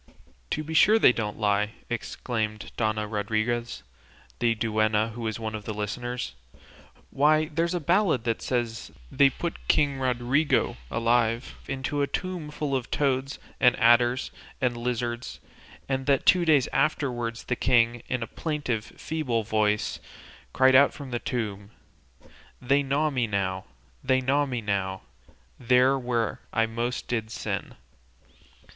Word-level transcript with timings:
"To 0.49 0.63
be 0.63 0.73
sure 0.73 0.97
they 0.97 1.13
don't 1.13 1.37
lie!" 1.37 1.73
exclaimed 1.87 2.71
Dona 2.75 3.05
Rodriguez, 3.05 3.83
the 4.39 4.55
duenna, 4.55 5.09
who 5.09 5.21
was 5.21 5.39
one 5.39 5.53
of 5.53 5.65
the 5.65 5.75
listeners. 5.75 6.33
"Why, 7.11 7.49
there's 7.53 7.75
a 7.75 7.79
ballad 7.79 8.23
that 8.23 8.41
says 8.41 8.89
they 9.11 9.29
put 9.29 9.67
King 9.67 9.99
Rodrigo 9.99 10.77
alive 10.89 11.53
into 11.67 12.01
a 12.01 12.07
tomb 12.07 12.49
full 12.49 12.75
of 12.75 12.89
toads, 12.89 13.37
and 13.59 13.77
adders, 13.79 14.31
and 14.59 14.75
lizards, 14.75 15.39
and 15.87 16.07
that 16.07 16.25
two 16.25 16.45
days 16.45 16.67
afterwards 16.73 17.43
the 17.43 17.55
king, 17.55 18.01
in 18.09 18.23
a 18.23 18.25
plaintive, 18.25 18.83
feeble 18.85 19.43
voice, 19.43 19.99
cried 20.51 20.73
out 20.73 20.93
from 20.95 21.09
within 21.09 21.11
the 21.11 21.19
tomb 21.29 21.71
They 22.59 22.81
gnaw 22.81 23.11
me 23.11 23.27
now, 23.27 23.65
they 24.03 24.19
gnaw 24.19 24.47
me 24.47 24.61
now, 24.61 25.03
There 25.59 25.99
where 25.99 26.39
I 26.51 26.65
most 26.65 27.07
did 27.07 27.29
sin. 27.29 27.75